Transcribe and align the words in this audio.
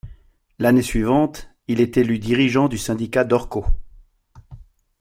L'année 0.57 0.81
suivante, 0.81 1.51
il 1.67 1.79
est 1.79 1.95
élu 1.95 2.17
dirigeant 2.17 2.67
du 2.67 2.79
syndicat 2.79 3.23
Dorco. 3.23 3.67